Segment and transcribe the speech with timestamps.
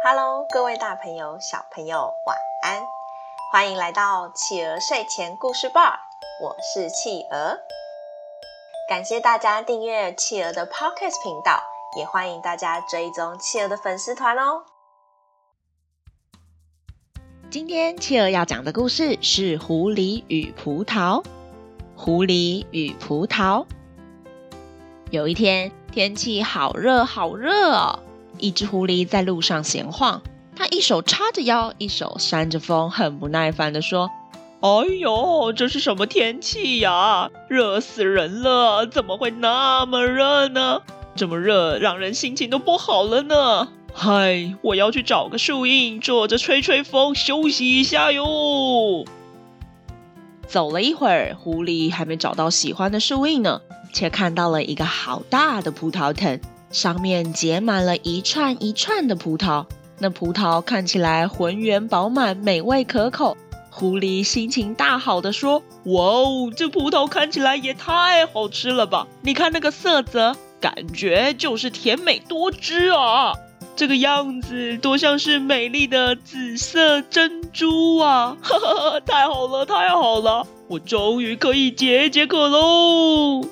[0.00, 2.86] Hello，各位大朋友、小朋友，晚安！
[3.50, 5.98] 欢迎来到企鹅睡前故事吧，
[6.40, 7.58] 我是企鹅。
[8.88, 11.60] 感谢大家订阅企鹅的 Podcast 频道，
[11.96, 14.62] 也欢迎大家追踪企鹅的粉丝团哦。
[17.50, 21.22] 今天企鹅要讲的故事是《狐狸与葡萄》。
[21.96, 23.66] 狐狸与葡萄。
[25.10, 27.98] 有一天，天气好热好热哦。
[28.38, 30.22] 一只狐狸在路上闲晃，
[30.56, 34.10] 它一手叉着腰，一手扇着风，很不耐烦地说
[34.60, 34.70] ：“哎
[35.00, 37.30] 呦，这是什么天气呀？
[37.48, 38.86] 热死人了！
[38.86, 40.80] 怎么会那么热呢？
[41.14, 43.68] 这么热，让人心情都不好了呢。
[43.92, 49.04] 嗨，我要去找个树荫，坐着吹吹风，休息一下哟。”
[50.46, 53.60] 走了一会儿，狐狸还没找到喜欢的树荫呢，
[53.92, 56.40] 却看到了一个好大的葡萄藤。
[56.70, 59.66] 上面结满了一串一串的葡萄，
[59.98, 63.36] 那葡萄看起来浑圆饱满，美味可口。
[63.70, 69.06] 狐狸心情大好的说：“哇哦，这葡萄看起来也太好吃了吧！
[69.22, 73.34] 你看那个色泽，感觉就是甜美多汁啊！
[73.76, 78.36] 这个样子多像是美丽的紫色珍珠啊！
[78.42, 83.42] 哈哈，太好了，太好了，我终于可以解解渴喽！”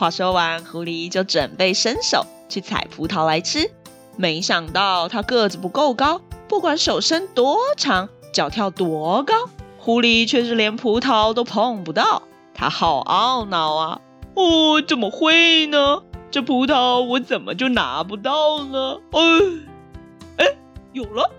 [0.00, 3.70] 话说完，狐狸就准备伸手去采葡萄来吃。
[4.16, 9.34] 没想到它个子不够高，不管手伸多长，脚跳多高，
[9.76, 12.22] 狐狸却是连葡萄都碰不到。
[12.54, 14.00] 它好懊恼啊！
[14.36, 16.02] 哦，怎么会呢？
[16.30, 19.00] 这葡萄我怎么就拿不到呢？
[19.10, 20.56] 哎，哎，
[20.94, 21.30] 有了！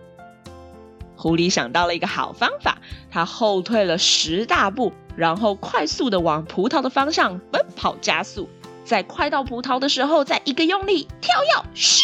[1.16, 2.78] 狐狸想到了一个好方法，
[3.10, 4.94] 它后退了十大步。
[5.16, 8.50] 然后快速的往葡萄的方向奔跑加速，
[8.86, 12.02] 在快到葡萄的时候，再一个用力跳跃，咻，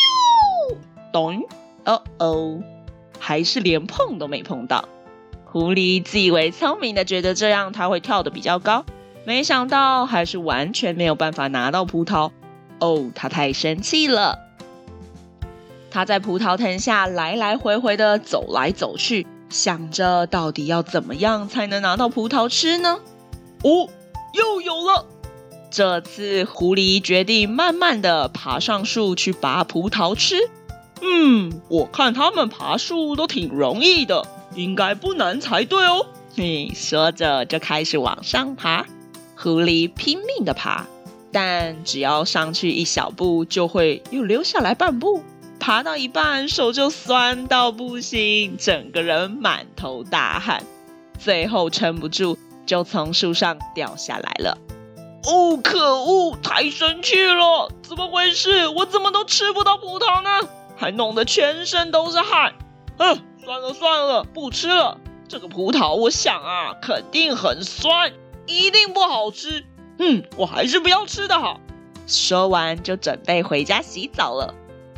[1.11, 1.43] 咚，
[1.85, 2.59] 哦哦，
[3.19, 4.87] 还是连碰都没碰到。
[5.45, 8.85] 狐狸自以为聪明的觉得这样它会跳得比较高，
[9.25, 12.31] 没想到还是完全没有办法拿到葡萄。
[12.79, 14.39] 哦，它太生气了。
[15.89, 19.25] 它在葡萄藤下来来回回的走来走去。
[19.49, 22.99] 想着到底要怎么样才能拿到葡萄吃呢？
[23.63, 23.89] 哦，
[24.33, 25.05] 又有了！
[25.69, 30.35] 这次狐狸决定慢慢地爬上树去拔葡萄吃。
[31.01, 34.25] 嗯，我看他们爬树都挺容易的，
[34.55, 36.05] 应该不难才对哦。
[36.35, 38.85] 嘿，说着就开始往上爬。
[39.35, 40.87] 狐狸拼命地爬，
[41.31, 45.21] 但只要上去一小步，就会又留下来半步。
[45.67, 50.63] 爬到一半，手就酸到不行，整个人满头大汗，
[51.19, 54.57] 最后撑不住，就从树上掉下来了。
[55.25, 56.37] 哦，可恶！
[56.41, 57.69] 太生气了！
[57.83, 58.69] 怎么回事？
[58.69, 60.47] 我怎么都吃不到葡萄呢？
[60.77, 62.53] 还弄得全身都是汗。
[62.97, 64.97] 嗯，算了算了，不吃了。
[65.27, 68.13] 这个葡萄，我想啊，肯定很酸，
[68.45, 69.65] 一定不好吃。
[69.99, 71.59] 嗯，我还是不要吃的好。
[72.07, 74.55] 说完，就准备回家洗澡了。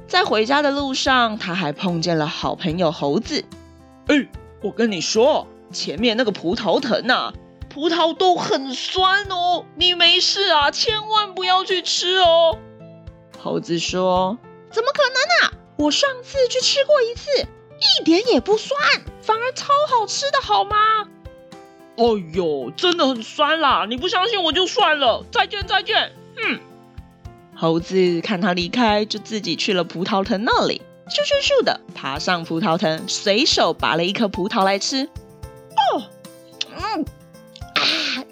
[0.09, 3.45] 在回家的路上，他还碰见了好朋友猴子。
[4.07, 4.27] 哎，
[4.61, 7.31] 我跟你说，前面那个葡萄藤呐，
[7.69, 12.57] 葡萄都很酸哦，你没事啊，千万不要去吃哦。
[13.39, 14.39] 猴子说
[14.73, 15.53] ：“怎么可能啊？
[15.77, 17.45] 我上次去吃过一次，
[17.99, 18.77] 一点也不酸，
[19.21, 20.75] 反而超好吃的，好吗？”
[21.97, 22.03] 哎
[22.33, 23.85] 呦，真的很酸啦！
[23.87, 26.13] 你不相信我就算了，再见再见。
[26.35, 26.59] 嗯。
[27.61, 35.03] 猴子看他离开，就自己去了葡萄藤那里，咻咻咻的爬上葡萄藤，随手拔了一颗葡萄来吃。
[35.03, 36.03] 哦，
[36.73, 37.83] 嗯，啊，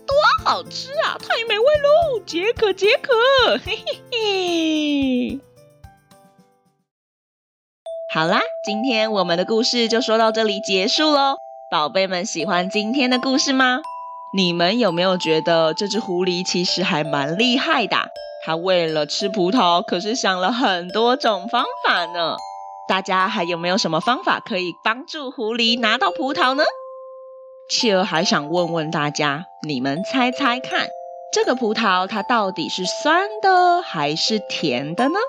[0.06, 0.16] 多
[0.46, 5.40] 好吃啊，太美味喽，解渴解渴，嘿嘿嘿。
[8.14, 11.36] 好啦，今天我们的故事就说到这里结束喽。
[11.70, 13.82] 宝贝们喜欢今天的故事吗？
[14.34, 17.98] 你们有没有觉得这只狐狸其实还蛮厉害的？
[18.46, 22.36] 他为了吃葡萄，可是想了很多种方法呢。
[22.88, 26.64] 大家还有没有什么方法可以帮助狐狸拿到葡萄呢？
[27.70, 30.88] 企鹅还想问问大家，你们猜猜看，
[31.34, 35.20] 这个葡萄它到底是酸的还是甜的呢？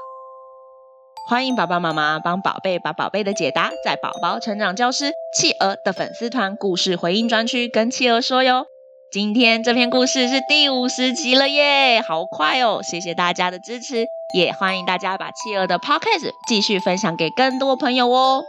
[1.28, 8.66] 欢迎爸爸妈妈帮宝贝把宝贝的解答，在宝宝成长教室企鹅的粉丝团故事回应专区跟企鹅说哟。
[9.10, 12.82] 今天这篇故事是第五十集了耶，好快哦！
[12.82, 18.44] 谢谢大家的支持，也欢迎大家把企鹅的 Podcast 继续分享给更多朋友哦。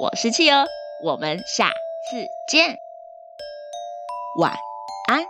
[0.00, 0.66] 我是企鹅，
[1.04, 2.78] 我们下次见，
[4.40, 4.56] 晚
[5.06, 5.24] 安。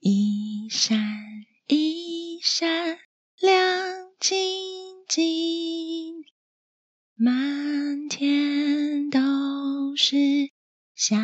[0.00, 0.96] 一闪
[1.66, 2.96] 一闪
[3.38, 6.24] 亮晶晶。
[7.16, 9.20] 满天都
[9.94, 10.16] 是
[10.96, 11.16] 小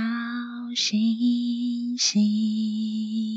[0.75, 3.30] 星星。